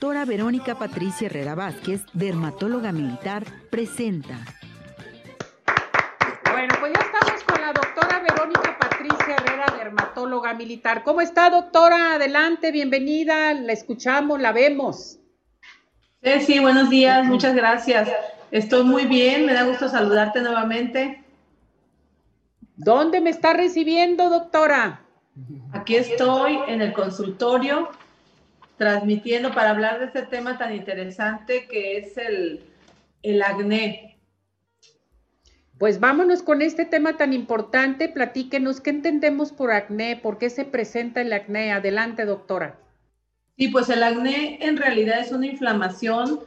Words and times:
doctora 0.00 0.24
Verónica 0.24 0.76
Patricia 0.76 1.26
Herrera 1.26 1.56
Vázquez, 1.56 2.02
dermatóloga 2.12 2.92
militar, 2.92 3.42
presenta. 3.68 4.38
Bueno, 6.52 6.72
pues 6.78 6.92
ya 6.92 7.00
estamos 7.00 7.42
con 7.42 7.60
la 7.60 7.72
doctora 7.72 8.20
Verónica 8.20 8.78
Patricia 8.78 9.34
Herrera, 9.34 9.66
dermatóloga 9.76 10.54
militar. 10.54 11.02
¿Cómo 11.02 11.20
está, 11.20 11.50
doctora? 11.50 12.14
Adelante, 12.14 12.70
bienvenida, 12.70 13.52
la 13.54 13.72
escuchamos, 13.72 14.40
la 14.40 14.52
vemos. 14.52 15.18
Sí, 16.22 16.40
sí, 16.42 16.58
buenos 16.60 16.90
días, 16.90 17.24
muchas 17.24 17.56
gracias. 17.56 18.08
Estoy 18.52 18.84
muy 18.84 19.04
bien, 19.04 19.46
me 19.46 19.52
da 19.52 19.64
gusto 19.64 19.88
saludarte 19.88 20.40
nuevamente. 20.40 21.24
¿Dónde 22.76 23.20
me 23.20 23.30
está 23.30 23.52
recibiendo, 23.52 24.30
doctora? 24.30 25.00
Aquí 25.72 25.96
estoy 25.96 26.60
en 26.68 26.82
el 26.82 26.92
consultorio 26.92 27.88
transmitiendo 28.78 29.52
para 29.52 29.70
hablar 29.70 29.98
de 29.98 30.06
este 30.06 30.22
tema 30.22 30.56
tan 30.56 30.74
interesante 30.74 31.66
que 31.66 31.98
es 31.98 32.16
el, 32.16 32.64
el 33.22 33.42
acné. 33.42 34.16
Pues 35.78 36.00
vámonos 36.00 36.42
con 36.42 36.62
este 36.62 36.84
tema 36.84 37.16
tan 37.16 37.32
importante. 37.32 38.08
Platíquenos 38.08 38.80
qué 38.80 38.90
entendemos 38.90 39.52
por 39.52 39.72
acné, 39.72 40.16
por 40.16 40.38
qué 40.38 40.48
se 40.50 40.64
presenta 40.64 41.20
el 41.20 41.32
acné. 41.32 41.72
Adelante, 41.72 42.24
doctora. 42.24 42.78
Sí, 43.56 43.68
pues 43.68 43.88
el 43.88 44.02
acné 44.02 44.58
en 44.60 44.76
realidad 44.76 45.20
es 45.20 45.32
una 45.32 45.46
inflamación 45.46 46.40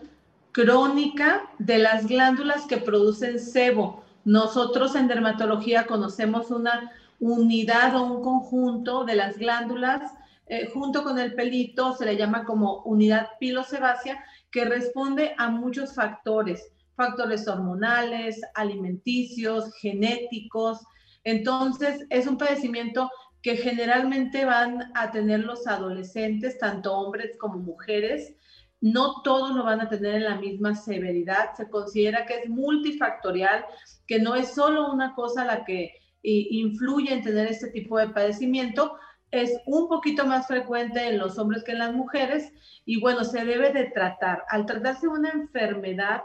crónica 0.52 1.44
de 1.60 1.78
las 1.78 2.08
glándulas 2.08 2.66
que 2.66 2.78
producen 2.78 3.40
sebo. 3.40 4.04
Nosotros 4.24 4.96
en 4.96 5.08
dermatología 5.08 5.86
conocemos 5.86 6.52
una 6.52 6.92
unidad 7.20 7.96
o 7.96 8.04
un 8.04 8.24
conjunto 8.24 9.06
de 9.06 9.16
las 9.16 9.38
glándulas 9.38 10.12
eh, 10.52 10.70
junto 10.74 11.02
con 11.02 11.18
el 11.18 11.34
pelito, 11.34 11.96
se 11.96 12.04
le 12.04 12.18
llama 12.18 12.44
como 12.44 12.84
unidad 12.84 13.30
pilosebácea, 13.40 14.22
que 14.52 14.66
responde 14.66 15.34
a 15.38 15.50
muchos 15.50 15.96
factores, 15.96 16.74
factores 16.98 17.48
hormonales, 17.48 18.42
alimenticios, 18.56 19.74
genéticos. 19.76 20.80
Entonces, 21.24 22.06
es 22.10 22.28
un 22.28 22.38
padecimiento 22.38 23.10
que 23.42 23.56
generalmente 23.56 24.44
van 24.44 24.92
a 24.94 25.10
tener 25.12 25.40
los 25.40 25.66
adolescentes, 25.68 26.58
tanto 26.58 26.94
hombres 26.96 27.32
como 27.40 27.60
mujeres. 27.60 28.36
No 28.82 29.22
todos 29.24 29.56
lo 29.56 29.64
van 29.64 29.80
a 29.80 29.88
tener 29.88 30.16
en 30.16 30.26
la 30.26 30.36
misma 30.36 30.76
severidad. 30.76 31.56
Se 31.56 31.70
considera 31.70 32.26
que 32.26 32.40
es 32.40 32.50
multifactorial, 32.50 33.64
que 34.06 34.20
no 34.20 34.36
es 34.36 34.54
solo 34.54 34.92
una 34.92 35.16
cosa 35.16 35.46
la 35.46 35.64
que 35.64 35.84
eh, 36.24 36.48
influye 36.50 37.14
en 37.14 37.24
tener 37.24 37.48
este 37.48 37.70
tipo 37.70 37.98
de 37.98 38.10
padecimiento, 38.10 38.98
es 39.32 39.60
un 39.66 39.88
poquito 39.88 40.26
más 40.26 40.48
frecuente 40.48 41.08
en 41.08 41.18
los 41.18 41.38
hombres 41.38 41.64
que 41.64 41.72
en 41.72 41.80
las 41.80 41.94
mujeres 41.94 42.52
y 42.86 43.00
bueno, 43.00 43.24
se 43.24 43.46
debe 43.46 43.72
de 43.72 43.86
tratar. 43.86 44.44
Al 44.50 44.66
tratarse 44.66 45.08
una 45.08 45.30
enfermedad, 45.30 46.24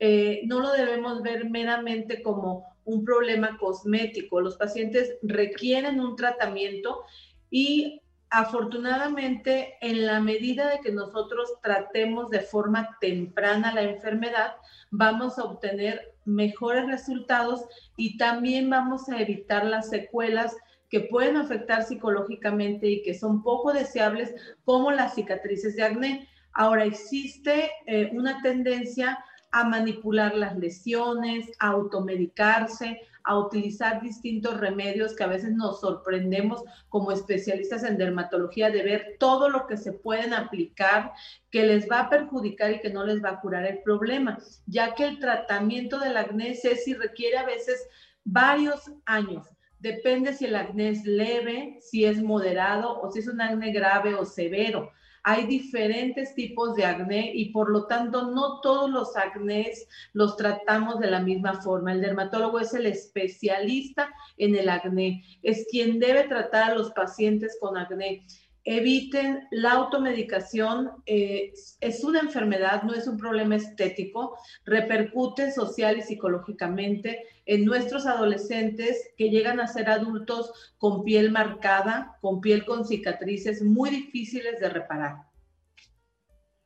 eh, 0.00 0.42
no 0.46 0.60
lo 0.60 0.72
debemos 0.72 1.22
ver 1.22 1.48
meramente 1.48 2.22
como 2.22 2.76
un 2.84 3.04
problema 3.04 3.56
cosmético. 3.58 4.40
Los 4.40 4.56
pacientes 4.56 5.16
requieren 5.22 6.00
un 6.00 6.16
tratamiento 6.16 7.04
y 7.50 8.00
afortunadamente 8.30 9.76
en 9.80 10.06
la 10.06 10.20
medida 10.20 10.68
de 10.68 10.80
que 10.80 10.92
nosotros 10.92 11.50
tratemos 11.62 12.28
de 12.30 12.40
forma 12.40 12.98
temprana 13.00 13.72
la 13.72 13.82
enfermedad, 13.82 14.56
vamos 14.90 15.38
a 15.38 15.44
obtener 15.44 16.14
mejores 16.24 16.86
resultados 16.86 17.64
y 17.96 18.18
también 18.18 18.68
vamos 18.68 19.08
a 19.08 19.20
evitar 19.20 19.64
las 19.64 19.88
secuelas 19.88 20.56
que 20.88 21.00
pueden 21.00 21.36
afectar 21.36 21.82
psicológicamente 21.84 22.88
y 22.88 23.02
que 23.02 23.14
son 23.14 23.42
poco 23.42 23.72
deseables, 23.72 24.34
como 24.64 24.90
las 24.90 25.14
cicatrices 25.14 25.76
de 25.76 25.82
acné. 25.82 26.28
Ahora 26.52 26.84
existe 26.84 27.70
eh, 27.86 28.10
una 28.12 28.40
tendencia 28.42 29.18
a 29.50 29.64
manipular 29.64 30.34
las 30.34 30.56
lesiones, 30.56 31.50
a 31.60 31.68
automedicarse, 31.68 33.00
a 33.24 33.38
utilizar 33.38 34.00
distintos 34.00 34.58
remedios 34.58 35.14
que 35.14 35.24
a 35.24 35.28
veces 35.28 35.52
nos 35.52 35.80
sorprendemos 35.80 36.64
como 36.88 37.12
especialistas 37.12 37.84
en 37.84 37.98
dermatología 37.98 38.70
de 38.70 38.82
ver 38.82 39.16
todo 39.18 39.50
lo 39.50 39.66
que 39.66 39.76
se 39.76 39.92
pueden 39.92 40.32
aplicar 40.32 41.12
que 41.50 41.66
les 41.66 41.90
va 41.90 42.00
a 42.00 42.10
perjudicar 42.10 42.72
y 42.72 42.80
que 42.80 42.90
no 42.90 43.04
les 43.04 43.22
va 43.22 43.30
a 43.30 43.40
curar 43.40 43.66
el 43.66 43.82
problema, 43.82 44.38
ya 44.66 44.94
que 44.94 45.04
el 45.04 45.18
tratamiento 45.18 45.98
del 45.98 46.16
acné, 46.16 46.54
si 46.54 46.94
requiere 46.94 47.36
a 47.36 47.44
veces 47.44 47.86
varios 48.24 48.90
años. 49.04 49.46
Depende 49.80 50.34
si 50.34 50.46
el 50.46 50.56
acné 50.56 50.90
es 50.90 51.04
leve, 51.04 51.78
si 51.80 52.04
es 52.04 52.22
moderado 52.22 53.00
o 53.00 53.10
si 53.10 53.20
es 53.20 53.28
un 53.28 53.40
acné 53.40 53.72
grave 53.72 54.14
o 54.14 54.24
severo. 54.24 54.90
Hay 55.22 55.46
diferentes 55.46 56.34
tipos 56.34 56.74
de 56.74 56.84
acné 56.84 57.32
y 57.34 57.50
por 57.50 57.70
lo 57.70 57.86
tanto 57.86 58.30
no 58.30 58.60
todos 58.60 58.90
los 58.90 59.16
acnés 59.16 59.86
los 60.12 60.36
tratamos 60.36 60.98
de 61.00 61.10
la 61.10 61.20
misma 61.20 61.60
forma. 61.60 61.92
El 61.92 62.00
dermatólogo 62.00 62.58
es 62.60 62.72
el 62.74 62.86
especialista 62.86 64.10
en 64.36 64.56
el 64.56 64.68
acné, 64.68 65.24
es 65.42 65.66
quien 65.70 65.98
debe 65.98 66.24
tratar 66.24 66.70
a 66.70 66.74
los 66.74 66.90
pacientes 66.92 67.56
con 67.60 67.76
acné 67.76 68.24
eviten 68.68 69.48
la 69.50 69.72
automedicación. 69.72 70.90
Eh, 71.06 71.54
es 71.80 72.04
una 72.04 72.20
enfermedad, 72.20 72.82
no 72.82 72.92
es 72.92 73.06
un 73.06 73.16
problema 73.16 73.56
estético, 73.56 74.36
repercute 74.66 75.50
social 75.52 75.96
y 75.96 76.02
psicológicamente 76.02 77.24
en 77.46 77.64
nuestros 77.64 78.06
adolescentes 78.06 79.10
que 79.16 79.30
llegan 79.30 79.58
a 79.58 79.68
ser 79.68 79.88
adultos 79.88 80.74
con 80.76 81.02
piel 81.02 81.30
marcada, 81.30 82.18
con 82.20 82.42
piel 82.42 82.66
con 82.66 82.84
cicatrices 82.84 83.62
muy 83.62 83.88
difíciles 83.88 84.60
de 84.60 84.68
reparar. 84.68 85.16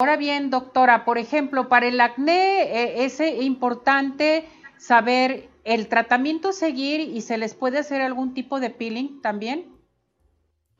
Ahora 0.00 0.16
bien, 0.16 0.50
doctora, 0.50 1.04
por 1.04 1.18
ejemplo, 1.18 1.68
para 1.68 1.86
el 1.86 2.00
acné 2.00 2.62
eh, 2.64 3.04
es 3.04 3.20
importante 3.20 4.44
saber 4.76 5.48
el 5.62 5.86
tratamiento 5.86 6.52
seguir 6.52 7.00
y 7.00 7.20
se 7.20 7.38
les 7.38 7.54
puede 7.54 7.78
hacer 7.78 8.02
algún 8.02 8.34
tipo 8.34 8.58
de 8.58 8.70
peeling 8.70 9.20
también. 9.22 9.72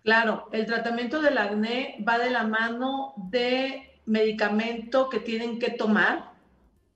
Claro, 0.02 0.48
el 0.52 0.66
tratamiento 0.66 1.22
del 1.22 1.38
acné 1.38 2.04
va 2.06 2.18
de 2.18 2.30
la 2.30 2.42
mano 2.44 3.14
de 3.30 4.00
medicamento 4.04 5.08
que 5.08 5.20
tienen 5.20 5.60
que 5.60 5.70
tomar, 5.70 6.32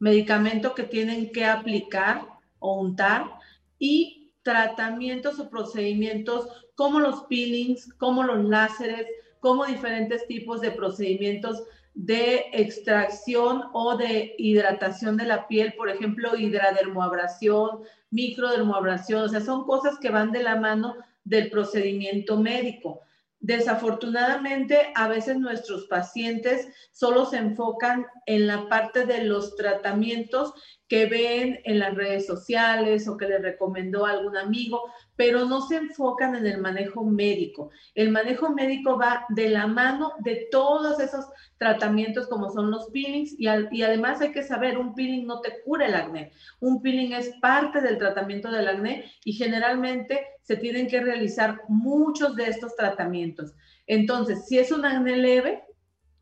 medicamento 0.00 0.75
que 0.75 0.83
tienen 0.83 1.31
que 1.31 1.44
aplicar 1.44 2.22
o 2.59 2.81
untar 2.81 3.31
y 3.78 4.33
tratamientos 4.43 5.39
o 5.39 5.49
procedimientos 5.49 6.49
como 6.75 6.99
los 6.99 7.22
peelings, 7.25 7.93
como 7.94 8.25
los 8.25 8.44
láseres, 8.44 9.06
como 9.38 9.65
diferentes 9.65 10.27
tipos 10.27 10.61
de 10.61 10.73
procedimientos 10.73 11.62
de 11.94 12.47
extracción 12.53 13.65
o 13.73 13.97
de 13.97 14.34
hidratación 14.37 15.17
de 15.17 15.27
la 15.27 15.47
piel, 15.47 15.75
por 15.75 15.88
ejemplo, 15.88 16.37
hidradermoabrasión, 16.37 17.83
microdermoabrasión, 18.11 19.23
o 19.23 19.28
sea, 19.28 19.41
son 19.41 19.65
cosas 19.65 19.99
que 19.99 20.11
van 20.11 20.33
de 20.33 20.43
la 20.43 20.56
mano 20.56 20.97
del 21.26 21.50
procedimiento 21.50 22.38
médico. 22.38 23.03
Desafortunadamente, 23.41 24.92
a 24.94 25.09
veces 25.09 25.38
nuestros 25.38 25.87
pacientes 25.88 26.69
solo 26.91 27.26
se 27.26 27.37
enfocan 27.37 28.06
en 28.25 28.47
la 28.47 28.69
parte 28.69 29.04
de 29.04 29.25
los 29.25 29.56
tratamientos 29.56 30.54
que 30.88 31.06
ven 31.06 31.60
en 31.64 31.81
las 31.81 31.94
redes 31.94 32.26
sociales 32.26 33.06
o 33.06 33.16
que 33.16 33.28
les 33.28 33.42
recomendó 33.42 34.06
algún 34.06 34.37
amigo, 34.37 34.91
pero 35.16 35.47
no 35.47 35.62
se 35.62 35.77
enfocan 35.77 36.37
en 36.37 36.47
el 36.47 36.59
manejo 36.59 37.04
médico. 37.04 37.71
El 37.94 38.10
manejo 38.10 38.50
médico 38.50 38.99
va 38.99 39.25
de 39.31 39.49
la 39.49 39.66
mano 39.66 40.12
de 40.21 40.49
todos 40.50 41.00
esos 41.00 41.27
tratamientos 41.59 42.28
como 42.28 42.50
son 42.50 42.71
los 42.71 42.91
peelings 42.91 43.34
y, 43.38 43.49
además 43.82 44.21
hay 44.21 44.32
que 44.32 44.43
saber, 44.43 44.78
un 44.78 44.94
peeling 44.94 45.26
no 45.26 45.41
te 45.41 45.62
cura 45.65 45.87
el 45.87 45.94
acné, 45.94 46.32
un 46.60 46.82
peeling 46.82 47.12
es 47.12 47.31
parte 47.41 47.81
del 47.81 47.99
tratamiento 47.99 48.50
del 48.50 48.69
acné 48.69 49.10
y 49.25 49.32
generalmente 49.32 50.26
se 50.43 50.56
tienen 50.56 50.87
que 50.87 51.00
realizar 51.00 51.62
muchos 51.69 52.37
de 52.37 52.49
estos 52.49 52.76
tratamientos. 52.76 53.55
Entonces, 53.87 54.47
si 54.47 54.59
es 54.59 54.71
un 54.71 54.84
acné 54.84 55.16
leve, 55.16 55.65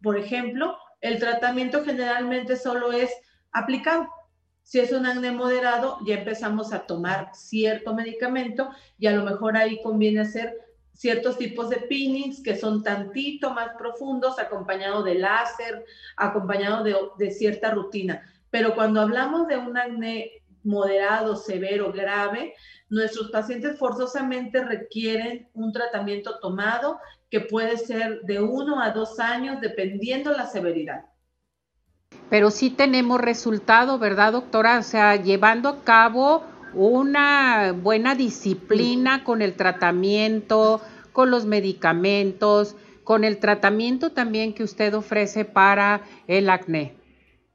por 0.02 0.16
ejemplo, 0.18 0.76
el 1.00 1.18
tratamiento 1.18 1.84
generalmente 1.84 2.56
solo 2.56 2.92
es 2.92 3.10
aplicado 3.52 4.08
si 4.64 4.80
es 4.80 4.92
un 4.92 5.04
acné 5.04 5.30
moderado, 5.30 5.98
ya 6.06 6.16
empezamos 6.16 6.72
a 6.72 6.86
tomar 6.86 7.30
cierto 7.34 7.94
medicamento 7.94 8.70
y 8.98 9.06
a 9.06 9.12
lo 9.12 9.22
mejor 9.22 9.56
ahí 9.56 9.80
conviene 9.82 10.20
hacer 10.20 10.58
ciertos 10.94 11.36
tipos 11.36 11.68
de 11.68 11.76
peelings 11.76 12.42
que 12.42 12.56
son 12.56 12.82
tantito 12.82 13.50
más 13.50 13.76
profundos, 13.76 14.38
acompañado 14.38 15.02
de 15.02 15.16
láser, 15.16 15.84
acompañado 16.16 16.82
de, 16.82 16.96
de 17.18 17.30
cierta 17.30 17.72
rutina. 17.72 18.22
Pero 18.50 18.74
cuando 18.74 19.02
hablamos 19.02 19.46
de 19.48 19.58
un 19.58 19.76
acné 19.76 20.30
moderado, 20.62 21.36
severo, 21.36 21.92
grave, 21.92 22.54
nuestros 22.88 23.30
pacientes 23.30 23.78
forzosamente 23.78 24.64
requieren 24.64 25.46
un 25.52 25.72
tratamiento 25.72 26.38
tomado 26.38 26.98
que 27.28 27.40
puede 27.40 27.76
ser 27.76 28.22
de 28.22 28.40
uno 28.40 28.80
a 28.80 28.90
dos 28.90 29.18
años 29.20 29.60
dependiendo 29.60 30.32
la 30.32 30.46
severidad 30.46 31.04
pero 32.30 32.50
sí 32.50 32.70
tenemos 32.70 33.20
resultado, 33.20 33.98
¿verdad, 33.98 34.32
doctora? 34.32 34.78
O 34.78 34.82
sea, 34.82 35.16
llevando 35.16 35.68
a 35.68 35.84
cabo 35.84 36.42
una 36.72 37.72
buena 37.72 38.14
disciplina 38.14 39.24
con 39.24 39.42
el 39.42 39.54
tratamiento, 39.54 40.80
con 41.12 41.30
los 41.30 41.46
medicamentos, 41.46 42.76
con 43.04 43.24
el 43.24 43.38
tratamiento 43.38 44.10
también 44.10 44.54
que 44.54 44.64
usted 44.64 44.94
ofrece 44.94 45.44
para 45.44 46.02
el 46.26 46.50
acné. 46.50 46.94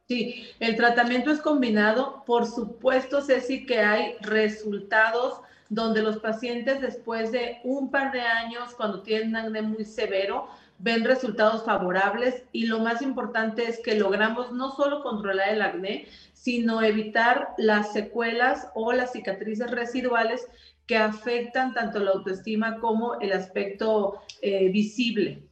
Sí, 0.08 0.46
el 0.60 0.76
tratamiento 0.76 1.32
es 1.32 1.40
combinado. 1.40 2.24
Por 2.26 2.48
supuesto, 2.48 3.22
Ceci, 3.22 3.66
que 3.66 3.80
hay 3.80 4.16
resultados 4.22 5.42
donde 5.70 6.02
los 6.02 6.18
pacientes 6.18 6.82
después 6.82 7.32
de 7.32 7.60
un 7.64 7.92
par 7.92 8.12
de 8.12 8.22
años, 8.22 8.74
cuando 8.76 9.04
tienen 9.04 9.36
acné 9.36 9.62
muy 9.62 9.86
severo, 9.86 10.48
ven 10.80 11.04
resultados 11.04 11.66
favorables 11.66 12.44
y 12.52 12.66
lo 12.66 12.80
más 12.80 13.02
importante 13.02 13.68
es 13.68 13.80
que 13.80 13.96
logramos 13.96 14.52
no 14.54 14.72
solo 14.72 15.04
controlar 15.04 15.50
el 15.50 15.62
acné, 15.62 16.08
sino 16.34 16.82
evitar 16.82 17.50
las 17.58 17.92
secuelas 17.92 18.70
o 18.74 18.94
las 18.94 19.12
cicatrices 19.12 19.70
residuales 19.72 20.48
que 20.88 20.98
afectan 20.98 21.74
tanto 21.74 22.00
la 22.00 22.12
autoestima 22.12 22.80
como 22.80 23.20
el 23.20 23.34
aspecto 23.34 24.22
eh, 24.42 24.70
visible. 24.70 25.44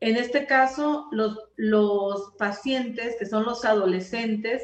En 0.00 0.16
este 0.16 0.46
caso, 0.46 1.06
los, 1.12 1.38
los 1.56 2.32
pacientes, 2.36 3.14
que 3.18 3.24
son 3.24 3.44
los 3.44 3.64
adolescentes, 3.64 4.62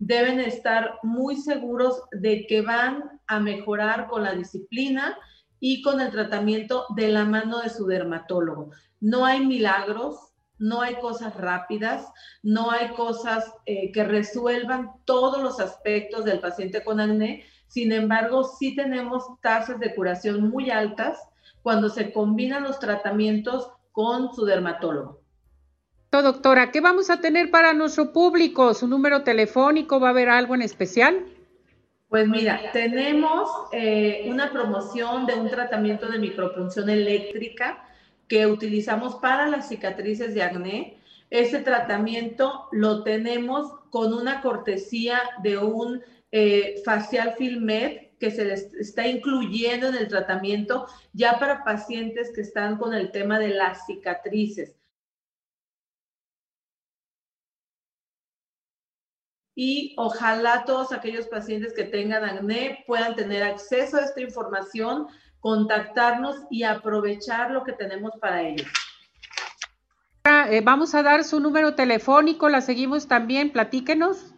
deben 0.00 0.40
estar 0.40 0.98
muy 1.04 1.36
seguros 1.36 2.02
de 2.10 2.46
que 2.48 2.60
van 2.62 3.20
a 3.28 3.38
mejorar 3.38 4.08
con 4.08 4.24
la 4.24 4.34
disciplina 4.34 5.16
y 5.60 5.82
con 5.82 6.00
el 6.00 6.10
tratamiento 6.10 6.86
de 6.96 7.08
la 7.08 7.24
mano 7.24 7.60
de 7.60 7.68
su 7.68 7.86
dermatólogo. 7.86 8.70
No 9.00 9.26
hay 9.26 9.46
milagros, 9.46 10.32
no 10.58 10.80
hay 10.80 10.96
cosas 10.96 11.34
rápidas, 11.36 12.06
no 12.42 12.70
hay 12.70 12.88
cosas 12.90 13.52
eh, 13.66 13.92
que 13.92 14.04
resuelvan 14.04 14.90
todos 15.04 15.42
los 15.42 15.60
aspectos 15.60 16.24
del 16.24 16.40
paciente 16.40 16.82
con 16.82 17.00
acné. 17.00 17.44
Sin 17.66 17.92
embargo, 17.92 18.44
sí 18.44 18.74
tenemos 18.74 19.24
tasas 19.42 19.78
de 19.78 19.94
curación 19.94 20.50
muy 20.50 20.70
altas 20.70 21.18
cuando 21.62 21.88
se 21.88 22.12
combinan 22.12 22.64
los 22.64 22.78
tratamientos 22.78 23.70
con 23.92 24.34
su 24.34 24.44
dermatólogo. 24.44 25.20
Doctora, 26.10 26.72
¿qué 26.72 26.80
vamos 26.80 27.08
a 27.08 27.20
tener 27.20 27.50
para 27.50 27.72
nuestro 27.72 28.12
público? 28.12 28.74
¿Su 28.74 28.88
número 28.88 29.22
telefónico? 29.22 30.00
¿Va 30.00 30.08
a 30.08 30.10
haber 30.10 30.28
algo 30.28 30.56
en 30.56 30.62
especial? 30.62 31.24
Pues 32.10 32.26
mira, 32.26 32.72
tenemos 32.72 33.48
eh, 33.70 34.24
una 34.26 34.50
promoción 34.50 35.26
de 35.26 35.34
un 35.34 35.48
tratamiento 35.48 36.08
de 36.08 36.18
micropunción 36.18 36.90
eléctrica 36.90 37.84
que 38.26 38.48
utilizamos 38.48 39.14
para 39.16 39.46
las 39.46 39.68
cicatrices 39.68 40.34
de 40.34 40.42
acné. 40.42 40.98
Ese 41.30 41.60
tratamiento 41.60 42.66
lo 42.72 43.04
tenemos 43.04 43.72
con 43.90 44.12
una 44.12 44.40
cortesía 44.40 45.20
de 45.44 45.58
un 45.58 46.02
eh, 46.32 46.82
facial 46.84 47.34
filmed 47.38 48.08
que 48.18 48.32
se 48.32 48.44
les 48.44 48.74
está 48.74 49.06
incluyendo 49.06 49.86
en 49.86 49.94
el 49.94 50.08
tratamiento 50.08 50.88
ya 51.12 51.38
para 51.38 51.62
pacientes 51.62 52.32
que 52.34 52.40
están 52.40 52.76
con 52.76 52.92
el 52.92 53.12
tema 53.12 53.38
de 53.38 53.50
las 53.50 53.86
cicatrices. 53.86 54.79
Y 59.62 59.92
ojalá 59.98 60.64
todos 60.64 60.90
aquellos 60.90 61.26
pacientes 61.26 61.74
que 61.74 61.84
tengan 61.84 62.24
acné 62.24 62.82
puedan 62.86 63.14
tener 63.14 63.42
acceso 63.42 63.98
a 63.98 64.00
esta 64.00 64.22
información, 64.22 65.06
contactarnos 65.40 66.34
y 66.48 66.62
aprovechar 66.62 67.50
lo 67.50 67.62
que 67.62 67.74
tenemos 67.74 68.12
para 68.22 68.40
ellos. 68.40 68.66
Eh, 70.48 70.62
vamos 70.64 70.94
a 70.94 71.02
dar 71.02 71.24
su 71.24 71.40
número 71.40 71.74
telefónico, 71.74 72.48
la 72.48 72.62
seguimos 72.62 73.06
también, 73.06 73.52
platíquenos. 73.52 74.32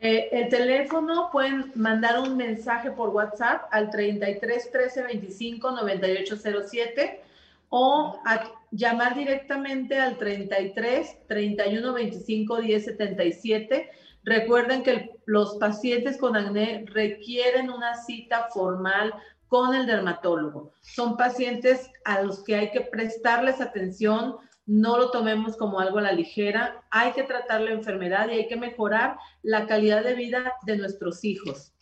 Eh, 0.00 0.30
el 0.32 0.48
teléfono 0.48 1.28
pueden 1.30 1.70
mandar 1.74 2.18
un 2.18 2.38
mensaje 2.38 2.90
por 2.92 3.10
WhatsApp 3.10 3.64
al 3.70 3.90
33 3.90 4.72
13 4.72 5.02
25 5.02 5.70
98 5.70 6.36
07 6.66 7.20
o 7.68 8.18
llamar 8.70 9.14
directamente 9.16 10.00
al 10.00 10.16
33 10.16 11.26
31 11.28 11.92
25 11.92 12.56
10 12.56 12.84
77 12.86 13.90
Recuerden 14.30 14.84
que 14.84 15.10
los 15.26 15.56
pacientes 15.56 16.16
con 16.16 16.36
acné 16.36 16.84
requieren 16.86 17.68
una 17.68 17.96
cita 17.96 18.46
formal 18.54 19.12
con 19.48 19.74
el 19.74 19.86
dermatólogo. 19.86 20.72
Son 20.82 21.16
pacientes 21.16 21.90
a 22.04 22.22
los 22.22 22.44
que 22.44 22.54
hay 22.54 22.70
que 22.70 22.82
prestarles 22.82 23.60
atención, 23.60 24.36
no 24.66 24.98
lo 24.98 25.10
tomemos 25.10 25.56
como 25.56 25.80
algo 25.80 25.98
a 25.98 26.02
la 26.02 26.12
ligera, 26.12 26.80
hay 26.92 27.10
que 27.10 27.24
tratar 27.24 27.62
la 27.62 27.72
enfermedad 27.72 28.28
y 28.28 28.34
hay 28.34 28.46
que 28.46 28.56
mejorar 28.56 29.16
la 29.42 29.66
calidad 29.66 30.04
de 30.04 30.14
vida 30.14 30.52
de 30.64 30.76
nuestros 30.76 31.24
hijos. 31.24 31.72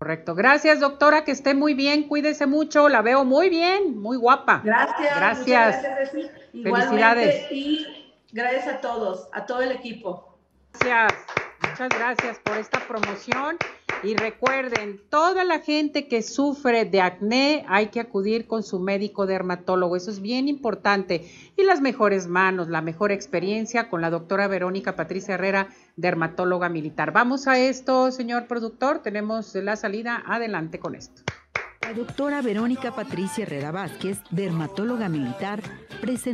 Correcto. 0.00 0.34
Gracias, 0.34 0.80
doctora, 0.80 1.22
que 1.22 1.30
esté 1.30 1.54
muy 1.54 1.74
bien, 1.74 2.08
cuídese 2.08 2.46
mucho, 2.46 2.88
la 2.88 3.00
veo 3.00 3.24
muy 3.24 3.48
bien, 3.48 3.96
muy 3.96 4.16
guapa. 4.16 4.62
Gracias. 4.64 5.16
Gracias. 5.16 5.82
gracias 5.84 6.30
Felicidades. 6.50 7.52
Y 7.52 7.86
gracias 8.32 8.66
a 8.66 8.80
todos, 8.80 9.28
a 9.32 9.46
todo 9.46 9.60
el 9.62 9.70
equipo. 9.70 10.36
Gracias. 10.80 11.35
Muchas 11.78 11.98
gracias 11.98 12.38
por 12.38 12.56
esta 12.56 12.80
promoción. 12.88 13.58
Y 14.02 14.16
recuerden, 14.16 14.98
toda 15.10 15.44
la 15.44 15.58
gente 15.58 16.08
que 16.08 16.22
sufre 16.22 16.86
de 16.86 17.02
acné 17.02 17.66
hay 17.68 17.88
que 17.88 18.00
acudir 18.00 18.46
con 18.46 18.62
su 18.62 18.80
médico 18.80 19.26
dermatólogo. 19.26 19.94
Eso 19.94 20.10
es 20.10 20.22
bien 20.22 20.48
importante. 20.48 21.30
Y 21.54 21.64
las 21.64 21.82
mejores 21.82 22.28
manos, 22.28 22.68
la 22.68 22.80
mejor 22.80 23.12
experiencia 23.12 23.90
con 23.90 24.00
la 24.00 24.08
doctora 24.08 24.48
Verónica 24.48 24.96
Patricia 24.96 25.34
Herrera, 25.34 25.68
dermatóloga 25.96 26.70
militar. 26.70 27.12
Vamos 27.12 27.46
a 27.46 27.58
esto, 27.58 28.10
señor 28.10 28.46
productor. 28.46 29.00
Tenemos 29.00 29.54
la 29.54 29.76
salida. 29.76 30.22
Adelante 30.26 30.78
con 30.78 30.94
esto. 30.94 31.24
La 31.82 31.92
doctora 31.92 32.40
Verónica 32.40 32.92
Patricia 32.92 33.42
Herrera 33.42 33.70
Vázquez, 33.70 34.18
dermatóloga 34.30 35.10
militar, 35.10 35.60
presenta 36.00 36.24